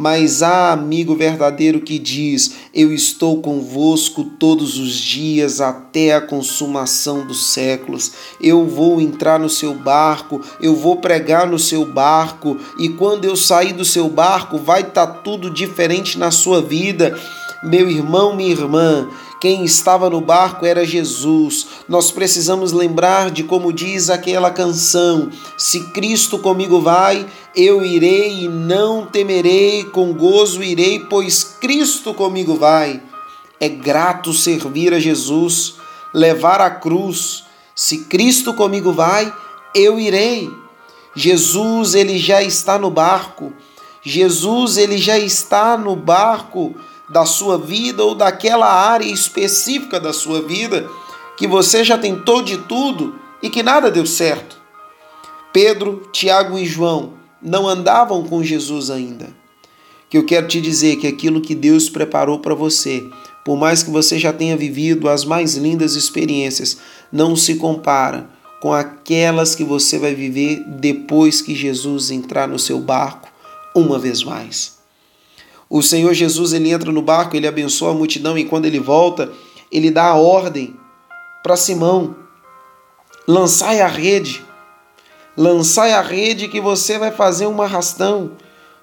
mas 0.00 0.44
há 0.44 0.70
amigo 0.70 1.16
verdadeiro 1.16 1.80
que 1.80 1.98
diz: 1.98 2.54
Eu 2.72 2.94
estou 2.94 3.42
convosco 3.42 4.22
todos 4.38 4.78
os 4.78 4.94
dias 4.94 5.60
até 5.60 6.14
a 6.14 6.20
consumação 6.20 7.26
dos 7.26 7.48
séculos. 7.48 8.12
Eu 8.40 8.64
vou 8.64 9.00
entrar 9.00 9.40
no 9.40 9.50
seu 9.50 9.74
barco, 9.74 10.40
eu 10.62 10.76
vou 10.76 10.98
pregar 10.98 11.48
no 11.48 11.58
seu 11.58 11.84
barco, 11.84 12.56
e 12.78 12.90
quando 12.90 13.24
eu 13.24 13.34
sair 13.34 13.72
do 13.72 13.84
seu 13.84 14.08
barco, 14.08 14.56
vai 14.56 14.82
estar 14.82 15.08
tá 15.08 15.12
tudo 15.14 15.50
diferente 15.50 16.16
na 16.16 16.30
sua 16.30 16.62
vida. 16.62 17.18
Meu 17.62 17.90
irmão, 17.90 18.36
minha 18.36 18.52
irmã, 18.52 19.08
quem 19.40 19.64
estava 19.64 20.08
no 20.08 20.20
barco 20.20 20.64
era 20.64 20.84
Jesus. 20.84 21.66
Nós 21.88 22.12
precisamos 22.12 22.72
lembrar 22.72 23.32
de 23.32 23.42
como 23.42 23.72
diz 23.72 24.10
aquela 24.10 24.50
canção: 24.50 25.28
Se 25.56 25.90
Cristo 25.90 26.38
comigo 26.38 26.80
vai, 26.80 27.26
eu 27.56 27.84
irei 27.84 28.44
e 28.44 28.48
não 28.48 29.06
temerei, 29.06 29.82
com 29.84 30.12
gozo 30.12 30.62
irei, 30.62 31.00
pois 31.00 31.42
Cristo 31.42 32.14
comigo 32.14 32.54
vai. 32.54 33.02
É 33.58 33.68
grato 33.68 34.32
servir 34.32 34.94
a 34.94 35.00
Jesus, 35.00 35.74
levar 36.14 36.60
a 36.60 36.70
cruz. 36.70 37.44
Se 37.74 38.04
Cristo 38.04 38.54
comigo 38.54 38.92
vai, 38.92 39.32
eu 39.74 39.98
irei. 39.98 40.48
Jesus, 41.14 41.96
ele 41.96 42.18
já 42.18 42.40
está 42.40 42.78
no 42.78 42.90
barco. 42.90 43.52
Jesus, 44.00 44.76
ele 44.76 44.96
já 44.96 45.18
está 45.18 45.76
no 45.76 45.96
barco 45.96 46.76
da 47.10 47.24
sua 47.24 47.58
vida 47.58 48.04
ou 48.04 48.14
daquela 48.14 48.66
área 48.66 49.06
específica 49.06 49.98
da 49.98 50.12
sua 50.12 50.42
vida 50.42 50.88
que 51.36 51.46
você 51.46 51.84
já 51.84 51.96
tentou 51.96 52.42
de 52.42 52.58
tudo 52.58 53.18
e 53.42 53.48
que 53.48 53.62
nada 53.62 53.90
deu 53.90 54.04
certo. 54.04 54.60
Pedro, 55.52 56.08
Tiago 56.12 56.58
e 56.58 56.66
João 56.66 57.14
não 57.40 57.68
andavam 57.68 58.24
com 58.24 58.42
Jesus 58.42 58.90
ainda. 58.90 59.28
Que 60.10 60.18
eu 60.18 60.24
quero 60.24 60.48
te 60.48 60.60
dizer 60.60 60.96
que 60.96 61.06
aquilo 61.06 61.40
que 61.40 61.54
Deus 61.54 61.88
preparou 61.88 62.40
para 62.40 62.54
você, 62.54 63.04
por 63.44 63.56
mais 63.56 63.82
que 63.82 63.90
você 63.90 64.18
já 64.18 64.32
tenha 64.32 64.56
vivido 64.56 65.08
as 65.08 65.24
mais 65.24 65.54
lindas 65.54 65.94
experiências, 65.94 66.78
não 67.12 67.36
se 67.36 67.54
compara 67.54 68.28
com 68.60 68.72
aquelas 68.72 69.54
que 69.54 69.62
você 69.62 69.98
vai 69.98 70.14
viver 70.14 70.64
depois 70.66 71.40
que 71.40 71.54
Jesus 71.54 72.10
entrar 72.10 72.48
no 72.48 72.58
seu 72.58 72.80
barco 72.80 73.28
uma 73.74 73.98
vez 73.98 74.24
mais. 74.24 74.77
O 75.70 75.82
Senhor 75.82 76.14
Jesus 76.14 76.52
ele 76.52 76.70
entra 76.70 76.90
no 76.90 77.02
barco, 77.02 77.36
ele 77.36 77.46
abençoa 77.46 77.90
a 77.90 77.94
multidão 77.94 78.38
e 78.38 78.44
quando 78.44 78.64
ele 78.64 78.80
volta, 78.80 79.30
ele 79.70 79.90
dá 79.90 80.04
a 80.06 80.14
ordem 80.14 80.74
para 81.42 81.56
Simão: 81.56 82.16
lançai 83.26 83.80
a 83.80 83.86
rede, 83.86 84.42
lançai 85.36 85.92
a 85.92 86.00
rede 86.00 86.48
que 86.48 86.60
você 86.60 86.98
vai 86.98 87.10
fazer 87.10 87.46
um 87.46 87.60
arrastão. 87.60 88.32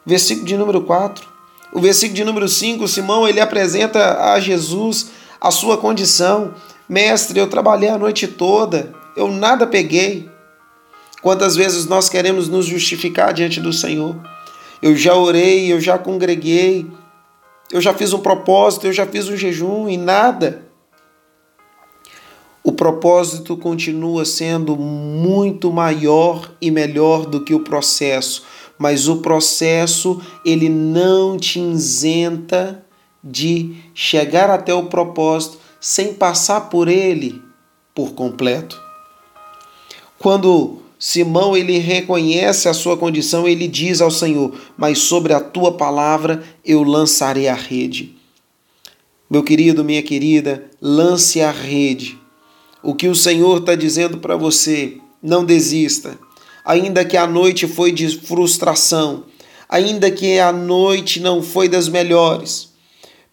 Versículo 0.06 0.46
de 0.46 0.56
número 0.56 0.82
4. 0.82 1.28
O 1.74 1.82
versículo 1.82 2.16
de 2.16 2.24
número 2.24 2.48
5, 2.48 2.88
Simão 2.88 3.28
ele 3.28 3.42
apresenta 3.42 4.32
a 4.32 4.40
Jesus 4.40 5.08
a 5.42 5.50
sua 5.50 5.78
condição. 5.78 6.54
Mestre, 6.88 7.40
eu 7.40 7.48
trabalhei 7.48 7.90
a 7.90 7.98
noite 7.98 8.28
toda, 8.28 8.94
eu 9.18 9.30
nada 9.30 9.66
peguei. 9.66 10.30
Quantas 11.22 11.56
vezes 11.56 11.88
nós 11.88 12.08
queremos 12.08 12.48
nos 12.48 12.68
justificar 12.68 13.34
diante 13.34 13.60
do 13.60 13.74
Senhor? 13.74 14.16
Eu 14.86 14.96
já 14.96 15.16
orei, 15.16 15.74
eu 15.74 15.82
já 15.82 15.98
congreguei, 15.98 16.86
eu 17.72 17.82
já 17.82 17.92
fiz 17.92 18.14
um 18.14 18.20
propósito, 18.20 18.86
eu 18.86 18.94
já 18.94 19.04
fiz 19.08 19.28
um 19.28 19.36
jejum 19.36 19.90
e 19.90 19.98
nada. 19.98 20.64
O 22.64 22.72
propósito 22.72 23.58
continua 23.58 24.26
sendo 24.26 24.78
muito 24.78 25.74
maior 25.74 26.52
e 26.62 26.70
melhor 26.70 27.26
do 27.26 27.44
que 27.44 27.56
o 27.56 27.62
processo, 27.62 28.44
mas 28.78 29.08
o 29.08 29.24
processo 29.24 30.22
ele 30.46 30.70
não 30.70 31.36
te 31.36 31.60
isenta 31.60 32.86
de 33.24 33.78
chegar 33.96 34.52
até 34.52 34.72
o 34.72 34.86
propósito 34.86 35.58
sem 35.82 36.14
passar 36.14 36.70
por 36.70 36.88
ele 36.88 37.42
por 37.96 38.14
completo. 38.14 38.80
Quando 40.20 40.85
Simão 40.98 41.56
ele 41.58 41.78
reconhece 41.78 42.70
a 42.70 42.74
sua 42.74 42.96
condição, 42.96 43.48
ele 43.48 43.68
diz 43.68 44.02
ao 44.02 44.10
Senhor: 44.10 44.54
Mas 44.78 45.00
sobre 45.00 45.34
a 45.34 45.40
tua 45.40 45.74
palavra 45.74 46.44
eu 46.64 46.84
lançarei 46.84 47.48
a 47.48 47.54
rede. 47.54 48.16
Meu 49.30 49.44
querido, 49.44 49.84
minha 49.84 50.02
querida, 50.02 50.70
lance 50.82 51.42
a 51.42 51.52
rede. 51.52 52.18
O 52.82 52.94
que 52.94 53.08
o 53.08 53.16
Senhor 53.16 53.60
está 53.60 53.76
dizendo 53.76 54.20
para 54.20 54.38
você, 54.38 54.98
não 55.22 55.44
desista. 55.44 56.18
Ainda 56.64 57.04
que 57.04 57.18
a 57.18 57.28
noite 57.28 57.68
foi 57.68 57.92
de 57.92 58.08
frustração, 58.20 59.26
ainda 59.68 60.10
que 60.10 60.40
a 60.40 60.52
noite 60.52 61.20
não 61.20 61.42
foi 61.42 61.68
das 61.68 61.90
melhores. 61.90 62.70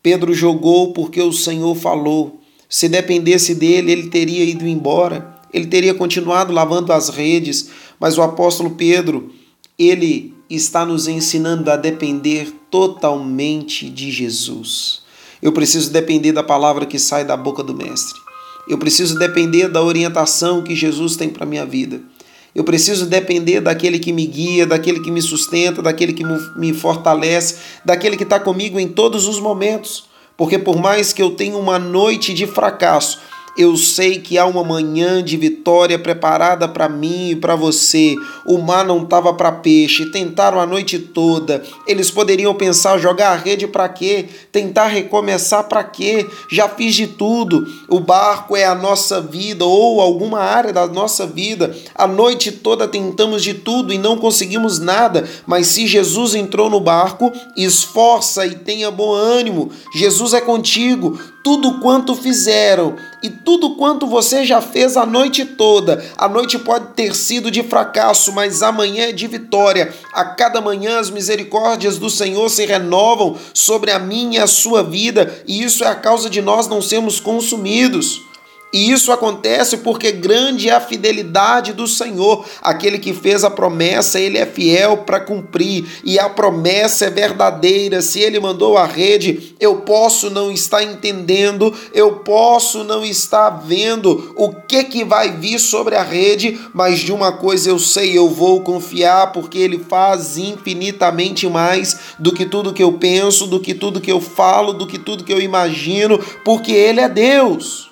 Pedro 0.02 0.34
jogou 0.34 0.92
porque 0.92 1.20
o 1.20 1.32
Senhor 1.32 1.74
falou. 1.76 2.40
Se 2.68 2.88
dependesse 2.88 3.54
dele, 3.54 3.92
ele 3.92 4.08
teria 4.08 4.42
ido 4.42 4.66
embora 4.66 5.31
ele 5.52 5.66
teria 5.66 5.94
continuado 5.94 6.52
lavando 6.52 6.92
as 6.92 7.08
redes, 7.08 7.68
mas 8.00 8.16
o 8.16 8.22
apóstolo 8.22 8.70
Pedro, 8.70 9.30
ele 9.78 10.34
está 10.48 10.84
nos 10.84 11.08
ensinando 11.08 11.70
a 11.70 11.76
depender 11.76 12.52
totalmente 12.70 13.88
de 13.88 14.10
Jesus. 14.10 15.02
Eu 15.40 15.52
preciso 15.52 15.90
depender 15.90 16.32
da 16.32 16.42
palavra 16.42 16.86
que 16.86 16.98
sai 16.98 17.24
da 17.24 17.36
boca 17.36 17.62
do 17.62 17.74
Mestre. 17.74 18.20
Eu 18.68 18.78
preciso 18.78 19.18
depender 19.18 19.68
da 19.68 19.82
orientação 19.82 20.62
que 20.62 20.74
Jesus 20.74 21.16
tem 21.16 21.28
para 21.28 21.44
minha 21.44 21.66
vida. 21.66 22.00
Eu 22.54 22.64
preciso 22.64 23.06
depender 23.06 23.60
daquele 23.60 23.98
que 23.98 24.12
me 24.12 24.26
guia, 24.26 24.66
daquele 24.66 25.00
que 25.00 25.10
me 25.10 25.22
sustenta, 25.22 25.82
daquele 25.82 26.12
que 26.12 26.22
me 26.56 26.72
fortalece, 26.72 27.56
daquele 27.84 28.16
que 28.16 28.24
está 28.24 28.38
comigo 28.38 28.78
em 28.78 28.88
todos 28.88 29.26
os 29.26 29.40
momentos. 29.40 30.04
Porque 30.36 30.58
por 30.58 30.76
mais 30.76 31.12
que 31.12 31.22
eu 31.22 31.30
tenha 31.30 31.56
uma 31.56 31.78
noite 31.78 32.32
de 32.34 32.46
fracasso, 32.46 33.20
eu 33.56 33.76
sei 33.76 34.18
que 34.18 34.38
há 34.38 34.46
uma 34.46 34.64
manhã 34.64 35.22
de 35.22 35.36
vitória 35.36 35.98
preparada 35.98 36.66
para 36.66 36.88
mim 36.88 37.30
e 37.30 37.36
para 37.36 37.54
você. 37.54 38.16
O 38.46 38.58
mar 38.58 38.84
não 38.84 39.02
estava 39.02 39.34
para 39.34 39.52
peixe. 39.52 40.10
Tentaram 40.10 40.58
a 40.58 40.66
noite 40.66 40.98
toda. 40.98 41.62
Eles 41.86 42.10
poderiam 42.10 42.54
pensar: 42.54 42.98
jogar 42.98 43.32
a 43.32 43.36
rede 43.36 43.66
para 43.66 43.88
quê? 43.90 44.26
Tentar 44.50 44.86
recomeçar 44.86 45.64
para 45.64 45.84
quê? 45.84 46.26
Já 46.50 46.68
fiz 46.68 46.94
de 46.94 47.06
tudo. 47.06 47.66
O 47.88 48.00
barco 48.00 48.56
é 48.56 48.64
a 48.64 48.74
nossa 48.74 49.20
vida 49.20 49.66
ou 49.66 50.00
alguma 50.00 50.40
área 50.40 50.72
da 50.72 50.86
nossa 50.86 51.26
vida. 51.26 51.76
A 51.94 52.06
noite 52.06 52.52
toda 52.52 52.88
tentamos 52.88 53.42
de 53.42 53.52
tudo 53.52 53.92
e 53.92 53.98
não 53.98 54.16
conseguimos 54.16 54.78
nada. 54.78 55.28
Mas 55.46 55.66
se 55.66 55.86
Jesus 55.86 56.34
entrou 56.34 56.70
no 56.70 56.80
barco, 56.80 57.30
esforça 57.54 58.46
e 58.46 58.54
tenha 58.54 58.90
bom 58.90 59.12
ânimo. 59.12 59.70
Jesus 59.94 60.32
é 60.32 60.40
contigo. 60.40 61.18
Tudo 61.42 61.80
quanto 61.80 62.14
fizeram 62.14 62.96
e 63.22 63.28
tudo 63.28 63.74
quanto 63.74 64.06
você 64.06 64.44
já 64.44 64.60
fez 64.60 64.96
a 64.96 65.04
noite 65.04 65.44
toda. 65.44 66.04
A 66.16 66.28
noite 66.28 66.58
pode 66.58 66.94
ter 66.94 67.14
sido 67.14 67.50
de 67.50 67.62
fracasso, 67.62 68.32
mas 68.32 68.62
amanhã 68.62 69.08
é 69.08 69.12
de 69.12 69.26
vitória. 69.26 69.92
A 70.12 70.24
cada 70.24 70.60
manhã 70.60 70.98
as 70.98 71.10
misericórdias 71.10 71.98
do 71.98 72.08
Senhor 72.08 72.48
se 72.48 72.64
renovam 72.64 73.36
sobre 73.52 73.90
a 73.90 73.98
minha 73.98 74.38
e 74.38 74.42
a 74.42 74.46
sua 74.46 74.82
vida, 74.82 75.42
e 75.46 75.62
isso 75.62 75.84
é 75.84 75.88
a 75.88 75.94
causa 75.94 76.30
de 76.30 76.40
nós 76.40 76.68
não 76.68 76.80
sermos 76.80 77.20
consumidos. 77.20 78.31
E 78.72 78.90
isso 78.90 79.12
acontece 79.12 79.76
porque 79.78 80.10
grande 80.10 80.70
é 80.70 80.72
a 80.72 80.80
fidelidade 80.80 81.74
do 81.74 81.86
Senhor. 81.86 82.46
Aquele 82.62 82.98
que 82.98 83.12
fez 83.12 83.44
a 83.44 83.50
promessa, 83.50 84.18
ele 84.18 84.38
é 84.38 84.46
fiel 84.46 84.98
para 84.98 85.20
cumprir. 85.20 85.84
E 86.02 86.18
a 86.18 86.30
promessa 86.30 87.04
é 87.04 87.10
verdadeira. 87.10 88.00
Se 88.00 88.20
ele 88.20 88.40
mandou 88.40 88.78
a 88.78 88.86
rede, 88.86 89.54
eu 89.60 89.82
posso 89.82 90.30
não 90.30 90.50
estar 90.50 90.82
entendendo, 90.82 91.74
eu 91.92 92.16
posso 92.20 92.82
não 92.82 93.04
estar 93.04 93.50
vendo 93.50 94.32
o 94.36 94.54
que 94.54 94.84
que 94.84 95.04
vai 95.04 95.32
vir 95.36 95.58
sobre 95.58 95.94
a 95.94 96.02
rede, 96.02 96.58
mas 96.72 97.00
de 97.00 97.12
uma 97.12 97.32
coisa 97.32 97.68
eu 97.68 97.78
sei, 97.78 98.16
eu 98.16 98.30
vou 98.30 98.62
confiar 98.62 99.32
porque 99.32 99.58
ele 99.58 99.78
faz 99.78 100.38
infinitamente 100.38 101.46
mais 101.46 101.98
do 102.18 102.32
que 102.32 102.46
tudo 102.46 102.72
que 102.72 102.82
eu 102.82 102.94
penso, 102.94 103.46
do 103.46 103.60
que 103.60 103.74
tudo 103.74 104.00
que 104.00 104.10
eu 104.10 104.20
falo, 104.20 104.72
do 104.72 104.86
que 104.86 104.98
tudo 104.98 105.24
que 105.24 105.32
eu 105.32 105.40
imagino, 105.40 106.18
porque 106.42 106.72
ele 106.72 107.00
é 107.00 107.08
Deus. 107.08 107.91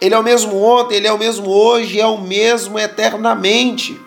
Ele 0.00 0.14
é 0.14 0.18
o 0.18 0.22
mesmo 0.22 0.62
ontem, 0.62 0.96
ele 0.96 1.06
é 1.06 1.12
o 1.12 1.18
mesmo 1.18 1.48
hoje, 1.48 2.00
é 2.00 2.06
o 2.06 2.20
mesmo 2.20 2.78
eternamente. 2.78 3.98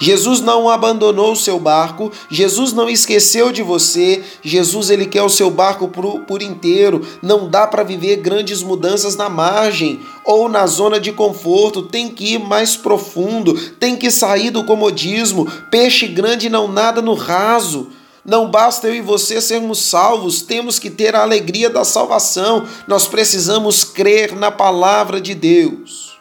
Jesus 0.00 0.40
não 0.40 0.66
abandonou 0.66 1.32
o 1.32 1.36
seu 1.36 1.60
barco, 1.60 2.10
Jesus 2.30 2.72
não 2.72 2.88
esqueceu 2.88 3.52
de 3.52 3.62
você, 3.62 4.24
Jesus 4.42 4.88
ele 4.88 5.04
quer 5.04 5.22
o 5.22 5.28
seu 5.28 5.50
barco 5.50 5.88
por, 5.88 6.20
por 6.20 6.40
inteiro. 6.40 7.06
Não 7.20 7.50
dá 7.50 7.66
para 7.66 7.82
viver 7.82 8.16
grandes 8.16 8.62
mudanças 8.62 9.14
na 9.14 9.28
margem 9.28 10.00
ou 10.24 10.48
na 10.48 10.66
zona 10.66 10.98
de 10.98 11.12
conforto, 11.12 11.82
tem 11.82 12.08
que 12.08 12.32
ir 12.34 12.38
mais 12.38 12.76
profundo, 12.76 13.52
tem 13.72 13.94
que 13.94 14.10
sair 14.10 14.48
do 14.48 14.64
comodismo. 14.64 15.46
Peixe 15.70 16.06
grande 16.06 16.48
não 16.48 16.66
nada 16.66 17.02
no 17.02 17.12
raso. 17.12 17.88
Não 18.24 18.50
basta 18.50 18.86
eu 18.86 18.94
e 18.94 19.00
você 19.00 19.40
sermos 19.40 19.78
salvos, 19.82 20.42
temos 20.42 20.78
que 20.78 20.90
ter 20.90 21.14
a 21.14 21.22
alegria 21.22 21.70
da 21.70 21.84
salvação. 21.84 22.66
Nós 22.86 23.06
precisamos 23.08 23.82
crer 23.82 24.36
na 24.36 24.50
palavra 24.50 25.20
de 25.20 25.34
Deus. 25.34 26.18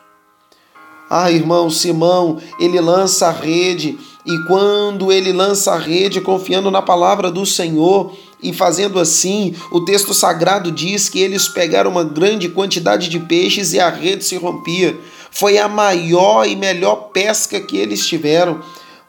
Ah, 1.09 1.31
irmão, 1.31 1.69
Simão, 1.69 2.39
ele 2.59 2.79
lança 2.79 3.27
a 3.27 3.31
rede, 3.31 3.97
e 4.25 4.37
quando 4.45 5.11
ele 5.11 5.33
lança 5.33 5.73
a 5.73 5.77
rede 5.77 6.21
confiando 6.21 6.69
na 6.69 6.83
palavra 6.83 7.31
do 7.31 7.45
Senhor, 7.47 8.15
e 8.41 8.53
fazendo 8.53 8.99
assim, 8.99 9.55
o 9.71 9.83
texto 9.83 10.13
sagrado 10.13 10.71
diz 10.71 11.09
que 11.09 11.19
eles 11.19 11.47
pegaram 11.47 11.91
uma 11.91 12.03
grande 12.03 12.47
quantidade 12.47 13.09
de 13.09 13.19
peixes 13.19 13.73
e 13.73 13.79
a 13.79 13.89
rede 13.89 14.23
se 14.23 14.37
rompia. 14.37 14.97
Foi 15.31 15.57
a 15.57 15.67
maior 15.67 16.47
e 16.47 16.55
melhor 16.55 17.09
pesca 17.11 17.59
que 17.59 17.75
eles 17.75 18.07
tiveram, 18.07 18.61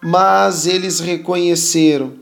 mas 0.03 0.67
eles 0.67 0.99
reconheceram. 0.99 2.20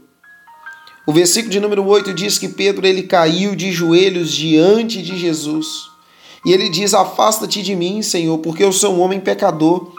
O 1.08 1.12
versículo 1.14 1.50
de 1.50 1.58
número 1.58 1.86
8 1.86 2.12
diz 2.12 2.36
que 2.36 2.50
Pedro 2.50 2.86
ele 2.86 3.04
caiu 3.04 3.56
de 3.56 3.72
joelhos 3.72 4.30
diante 4.30 5.00
de 5.00 5.16
Jesus. 5.16 5.88
E 6.44 6.52
ele 6.52 6.68
diz: 6.68 6.92
Afasta-te 6.92 7.62
de 7.62 7.74
mim, 7.74 8.02
Senhor, 8.02 8.36
porque 8.40 8.62
eu 8.62 8.70
sou 8.70 8.94
um 8.94 9.00
homem 9.00 9.18
pecador. 9.18 9.90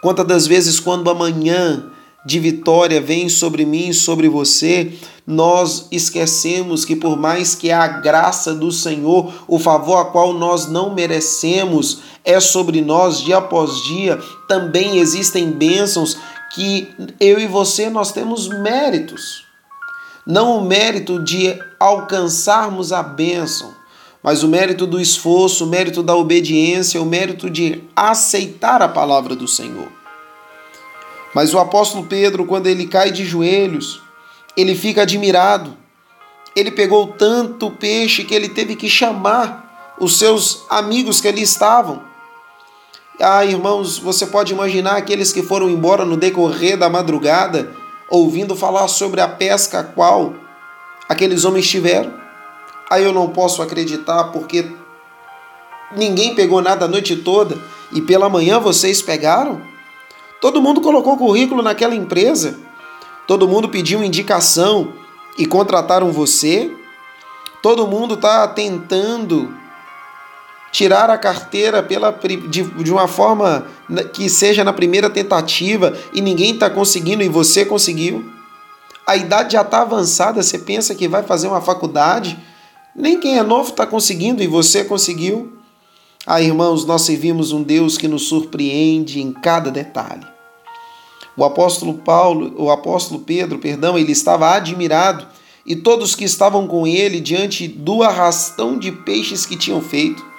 Quantas 0.00 0.26
das 0.26 0.46
vezes, 0.46 0.80
quando 0.80 1.10
amanhã 1.10 1.90
de 2.24 2.40
vitória 2.40 2.98
vem 2.98 3.28
sobre 3.28 3.66
mim 3.66 3.88
e 3.88 3.94
sobre 3.94 4.26
você, 4.26 4.94
nós 5.26 5.86
esquecemos 5.92 6.86
que, 6.86 6.96
por 6.96 7.14
mais 7.14 7.54
que 7.54 7.70
a 7.70 7.86
graça 7.86 8.54
do 8.54 8.72
Senhor, 8.72 9.34
o 9.46 9.58
favor 9.58 9.98
a 9.98 10.06
qual 10.06 10.32
nós 10.32 10.66
não 10.66 10.94
merecemos, 10.94 11.98
é 12.24 12.40
sobre 12.40 12.80
nós 12.80 13.20
dia 13.20 13.36
após 13.36 13.82
dia, 13.82 14.18
também 14.48 14.96
existem 14.96 15.50
bênçãos 15.50 16.16
que 16.54 16.88
eu 17.20 17.38
e 17.38 17.46
você 17.46 17.90
nós 17.90 18.12
temos 18.12 18.48
méritos. 18.48 19.43
Não 20.26 20.58
o 20.58 20.64
mérito 20.64 21.22
de 21.22 21.58
alcançarmos 21.78 22.92
a 22.92 23.02
bênção, 23.02 23.74
mas 24.22 24.42
o 24.42 24.48
mérito 24.48 24.86
do 24.86 24.98
esforço, 24.98 25.64
o 25.64 25.68
mérito 25.68 26.02
da 26.02 26.16
obediência, 26.16 27.00
o 27.02 27.04
mérito 27.04 27.50
de 27.50 27.84
aceitar 27.94 28.80
a 28.80 28.88
palavra 28.88 29.36
do 29.36 29.46
Senhor. 29.46 29.88
Mas 31.34 31.52
o 31.52 31.58
apóstolo 31.58 32.06
Pedro, 32.06 32.46
quando 32.46 32.68
ele 32.68 32.86
cai 32.86 33.10
de 33.10 33.24
joelhos, 33.24 34.00
ele 34.56 34.74
fica 34.74 35.02
admirado. 35.02 35.76
Ele 36.56 36.70
pegou 36.70 37.08
tanto 37.08 37.70
peixe 37.70 38.24
que 38.24 38.34
ele 38.34 38.48
teve 38.48 38.76
que 38.76 38.88
chamar 38.88 39.94
os 40.00 40.18
seus 40.18 40.64
amigos 40.70 41.20
que 41.20 41.28
ali 41.28 41.42
estavam. 41.42 42.02
Ah, 43.20 43.44
irmãos, 43.44 43.98
você 43.98 44.26
pode 44.26 44.52
imaginar 44.52 44.96
aqueles 44.96 45.32
que 45.32 45.42
foram 45.42 45.68
embora 45.68 46.04
no 46.04 46.16
decorrer 46.16 46.76
da 46.76 46.88
madrugada, 46.88 47.70
ouvindo 48.08 48.54
falar 48.54 48.88
sobre 48.88 49.20
a 49.20 49.28
pesca 49.28 49.80
a 49.80 49.84
qual 49.84 50.34
aqueles 51.08 51.44
homens 51.44 51.68
tiveram. 51.68 52.12
Aí 52.90 53.04
eu 53.04 53.12
não 53.12 53.28
posso 53.28 53.62
acreditar 53.62 54.24
porque 54.24 54.70
ninguém 55.96 56.34
pegou 56.34 56.60
nada 56.60 56.84
a 56.84 56.88
noite 56.88 57.16
toda 57.16 57.58
e 57.92 58.00
pela 58.00 58.28
manhã 58.28 58.58
vocês 58.58 59.00
pegaram? 59.00 59.60
Todo 60.40 60.60
mundo 60.60 60.80
colocou 60.80 61.16
currículo 61.16 61.62
naquela 61.62 61.94
empresa. 61.94 62.58
Todo 63.26 63.48
mundo 63.48 63.68
pediu 63.68 64.04
indicação 64.04 64.92
e 65.38 65.46
contrataram 65.46 66.12
você. 66.12 66.70
Todo 67.62 67.86
mundo 67.86 68.14
está 68.14 68.46
tentando 68.48 69.54
tirar 70.74 71.08
a 71.08 71.16
carteira 71.16 71.84
pela, 71.84 72.10
de, 72.50 72.62
de 72.64 72.92
uma 72.92 73.06
forma 73.06 73.64
que 74.12 74.28
seja 74.28 74.64
na 74.64 74.72
primeira 74.72 75.08
tentativa 75.08 75.96
e 76.12 76.20
ninguém 76.20 76.52
está 76.52 76.68
conseguindo 76.68 77.22
e 77.22 77.28
você 77.28 77.64
conseguiu. 77.64 78.28
A 79.06 79.14
idade 79.14 79.52
já 79.52 79.62
está 79.62 79.82
avançada, 79.82 80.42
você 80.42 80.58
pensa 80.58 80.92
que 80.92 81.06
vai 81.06 81.22
fazer 81.22 81.46
uma 81.46 81.60
faculdade 81.60 82.36
nem 82.92 83.20
quem 83.20 83.38
é 83.38 83.42
novo 83.44 83.70
está 83.70 83.86
conseguindo 83.86 84.42
e 84.42 84.48
você 84.48 84.82
conseguiu. 84.82 85.52
Ah, 86.26 86.42
irmãos, 86.42 86.84
nós 86.84 87.02
servimos 87.02 87.52
um 87.52 87.62
Deus 87.62 87.96
que 87.96 88.08
nos 88.08 88.26
surpreende 88.26 89.22
em 89.22 89.32
cada 89.32 89.70
detalhe. 89.70 90.26
O 91.36 91.44
apóstolo 91.44 91.94
Paulo, 91.94 92.52
o 92.56 92.68
apóstolo 92.68 93.20
Pedro, 93.20 93.60
perdão, 93.60 93.96
ele 93.96 94.10
estava 94.10 94.50
admirado 94.50 95.24
e 95.64 95.76
todos 95.76 96.16
que 96.16 96.24
estavam 96.24 96.66
com 96.66 96.84
ele 96.84 97.20
diante 97.20 97.68
do 97.68 98.02
arrastão 98.02 98.76
de 98.76 98.90
peixes 98.90 99.46
que 99.46 99.56
tinham 99.56 99.80
feito. 99.80 100.33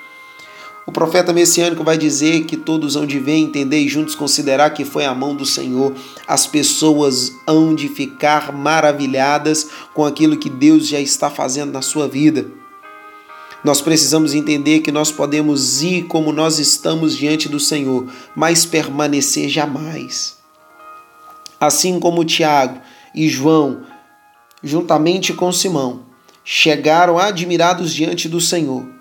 O 0.87 0.91
profeta 0.91 1.33
messiânico 1.33 1.83
vai 1.83 1.97
dizer 1.97 2.45
que 2.45 2.55
todos 2.55 2.95
hão 2.95 3.07
de 3.07 3.19
ver, 3.19 3.37
entender 3.37 3.79
e 3.79 3.89
juntos 3.89 4.13
considerar 4.13 4.69
que 4.69 4.85
foi 4.85 5.03
a 5.03 5.15
mão 5.15 5.35
do 5.35 5.45
Senhor. 5.45 5.95
As 6.27 6.45
pessoas 6.45 7.33
hão 7.47 7.73
de 7.73 7.89
ficar 7.89 8.53
maravilhadas 8.53 9.67
com 9.95 10.05
aquilo 10.05 10.37
que 10.37 10.49
Deus 10.49 10.87
já 10.87 10.99
está 10.99 11.29
fazendo 11.31 11.71
na 11.71 11.81
sua 11.81 12.07
vida. 12.07 12.45
Nós 13.63 13.81
precisamos 13.81 14.35
entender 14.35 14.81
que 14.81 14.91
nós 14.91 15.11
podemos 15.11 15.81
ir 15.81 16.03
como 16.03 16.31
nós 16.31 16.59
estamos 16.59 17.17
diante 17.17 17.49
do 17.49 17.59
Senhor, 17.59 18.05
mas 18.35 18.63
permanecer 18.63 19.49
jamais. 19.49 20.37
Assim 21.59 21.99
como 21.99 22.23
Tiago 22.23 22.79
e 23.15 23.27
João, 23.27 23.81
juntamente 24.61 25.33
com 25.33 25.51
Simão, 25.51 26.05
chegaram 26.43 27.17
admirados 27.17 27.91
diante 27.91 28.29
do 28.29 28.39
Senhor 28.39 28.94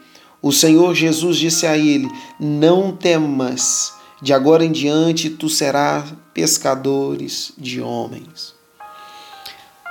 o 0.44 0.52
Senhor 0.52 0.94
Jesus 0.94 1.38
disse 1.38 1.66
a 1.66 1.78
ele: 1.78 2.06
Não 2.38 2.94
temas, 2.94 3.94
de 4.20 4.30
agora 4.30 4.62
em 4.62 4.70
diante 4.70 5.30
tu 5.30 5.48
serás 5.48 6.12
pescadores 6.34 7.54
de 7.56 7.80
homens. 7.80 8.54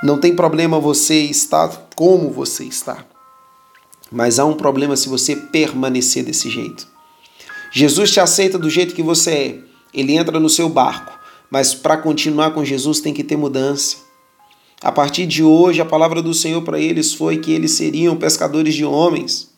Não 0.04 0.20
tem 0.20 0.36
problema 0.36 0.80
você 0.80 1.22
estar 1.22 1.90
como 1.96 2.30
você 2.30 2.66
está, 2.66 3.04
mas 4.12 4.38
há 4.38 4.46
um 4.46 4.54
problema 4.54 4.96
se 4.96 5.10
você 5.10 5.36
permanecer 5.36 6.24
desse 6.24 6.52
jeito. 6.52 6.88
Jesus 7.72 8.12
te 8.12 8.20
aceita 8.20 8.60
do 8.60 8.70
jeito 8.70 8.94
que 8.94 9.02
você 9.02 9.32
é, 9.32 9.60
ele 9.92 10.16
entra 10.16 10.40
no 10.40 10.52
seu 10.52 10.70
barco, 10.70 11.18
mas 11.50 11.74
para 11.74 11.98
continuar 11.98 12.52
com 12.52 12.64
Jesus 12.64 13.00
tem 13.00 13.12
que 13.12 13.24
ter 13.24 13.38
mudança. 13.38 13.98
A 14.84 14.92
partir 14.92 15.26
de 15.26 15.42
hoje, 15.44 15.82
a 15.82 15.86
palavra 15.86 16.22
do 16.22 16.32
Senhor 16.32 16.62
para 16.62 16.80
eles 16.80 17.12
foi 17.12 17.38
que 17.38 17.52
eles 17.52 17.72
seriam 17.72 18.16
pescadores 18.16 18.76
de 18.76 18.86
homens. 18.86 19.52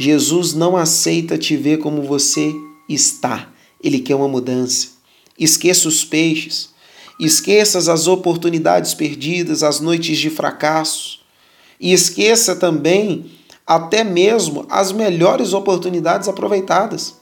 Jesus 0.00 0.54
não 0.54 0.76
aceita 0.76 1.36
te 1.36 1.56
ver 1.56 1.78
como 1.78 2.02
você 2.02 2.54
está. 2.88 3.48
Ele 3.82 3.98
quer 3.98 4.14
uma 4.14 4.28
mudança. 4.28 4.90
Esqueça 5.36 5.88
os 5.88 6.04
peixes. 6.04 6.70
Esqueça 7.18 7.78
as 7.92 8.06
oportunidades 8.06 8.94
perdidas, 8.94 9.64
as 9.64 9.80
noites 9.80 10.16
de 10.16 10.30
fracasso. 10.30 11.18
E 11.80 11.92
esqueça 11.92 12.54
também 12.54 13.26
até 13.66 14.04
mesmo 14.04 14.64
as 14.70 14.92
melhores 14.92 15.52
oportunidades 15.52 16.28
aproveitadas. 16.28 17.16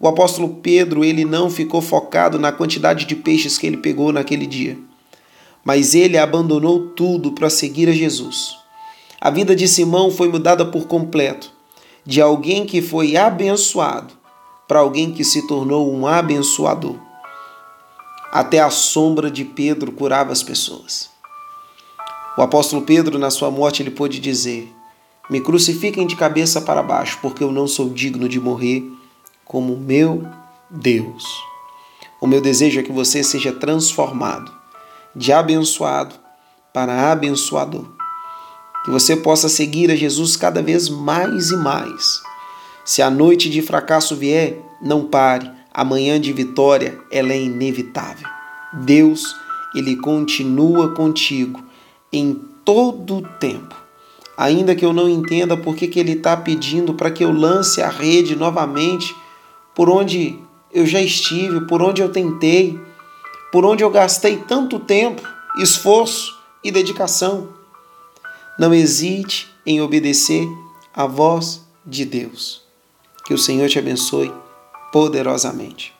O 0.00 0.08
apóstolo 0.08 0.48
Pedro, 0.62 1.04
ele 1.04 1.24
não 1.24 1.50
ficou 1.50 1.82
focado 1.82 2.38
na 2.38 2.50
quantidade 2.50 3.04
de 3.04 3.14
peixes 3.14 3.58
que 3.58 3.66
ele 3.66 3.76
pegou 3.76 4.10
naquele 4.10 4.46
dia, 4.46 4.78
mas 5.64 5.94
ele 5.94 6.18
abandonou 6.18 6.88
tudo 6.90 7.32
para 7.32 7.48
seguir 7.48 7.88
a 7.88 7.92
Jesus. 7.92 8.56
A 9.18 9.30
vida 9.30 9.56
de 9.56 9.66
Simão 9.66 10.10
foi 10.10 10.28
mudada 10.28 10.66
por 10.66 10.86
completo 10.86 11.55
de 12.06 12.22
alguém 12.22 12.64
que 12.64 12.80
foi 12.80 13.16
abençoado 13.16 14.14
para 14.68 14.78
alguém 14.78 15.12
que 15.12 15.24
se 15.24 15.46
tornou 15.48 15.92
um 15.92 16.06
abençoador. 16.06 16.94
Até 18.32 18.60
a 18.60 18.70
sombra 18.70 19.30
de 19.30 19.44
Pedro 19.44 19.90
curava 19.90 20.32
as 20.32 20.42
pessoas. 20.42 21.10
O 22.38 22.42
apóstolo 22.42 22.82
Pedro, 22.82 23.18
na 23.18 23.30
sua 23.30 23.50
morte, 23.50 23.82
ele 23.82 23.90
pôde 23.90 24.20
dizer: 24.20 24.72
Me 25.28 25.40
crucifiquem 25.40 26.06
de 26.06 26.14
cabeça 26.14 26.60
para 26.60 26.82
baixo, 26.82 27.18
porque 27.20 27.42
eu 27.42 27.50
não 27.50 27.66
sou 27.66 27.88
digno 27.88 28.28
de 28.28 28.38
morrer 28.38 28.84
como 29.44 29.76
meu 29.76 30.26
Deus. 30.70 31.24
O 32.20 32.26
meu 32.26 32.40
desejo 32.40 32.78
é 32.78 32.82
que 32.82 32.92
você 32.92 33.22
seja 33.22 33.52
transformado 33.52 34.52
de 35.14 35.32
abençoado 35.32 36.14
para 36.72 37.10
abençoador 37.10 37.95
que 38.86 38.90
você 38.92 39.16
possa 39.16 39.48
seguir 39.48 39.90
a 39.90 39.96
Jesus 39.96 40.36
cada 40.36 40.62
vez 40.62 40.88
mais 40.88 41.50
e 41.50 41.56
mais. 41.56 42.22
Se 42.84 43.02
a 43.02 43.10
noite 43.10 43.50
de 43.50 43.60
fracasso 43.60 44.14
vier, 44.14 44.62
não 44.80 45.06
pare. 45.06 45.50
Amanhã 45.74 46.20
de 46.20 46.32
vitória, 46.32 46.96
ela 47.10 47.32
é 47.32 47.42
inevitável. 47.42 48.28
Deus, 48.72 49.34
ele 49.74 49.96
continua 49.96 50.94
contigo 50.94 51.60
em 52.12 52.40
todo 52.64 53.16
o 53.16 53.22
tempo. 53.22 53.74
Ainda 54.38 54.76
que 54.76 54.84
eu 54.84 54.92
não 54.92 55.08
entenda 55.08 55.56
por 55.56 55.74
que, 55.74 55.88
que 55.88 55.98
ele 55.98 56.12
está 56.12 56.36
pedindo 56.36 56.94
para 56.94 57.10
que 57.10 57.24
eu 57.24 57.32
lance 57.32 57.82
a 57.82 57.88
rede 57.88 58.36
novamente 58.36 59.12
por 59.74 59.90
onde 59.90 60.38
eu 60.72 60.86
já 60.86 61.00
estive, 61.02 61.62
por 61.62 61.82
onde 61.82 62.02
eu 62.02 62.08
tentei. 62.08 62.78
por 63.50 63.64
onde 63.64 63.82
eu 63.82 63.90
gastei 63.90 64.36
tanto 64.36 64.78
tempo, 64.78 65.22
esforço 65.58 66.36
e 66.62 66.70
dedicação. 66.70 67.55
Não 68.58 68.72
hesite 68.72 69.48
em 69.64 69.80
obedecer 69.80 70.46
à 70.94 71.06
voz 71.06 71.62
de 71.84 72.04
Deus. 72.04 72.62
Que 73.24 73.34
o 73.34 73.38
Senhor 73.38 73.68
te 73.68 73.78
abençoe 73.78 74.32
poderosamente. 74.92 75.95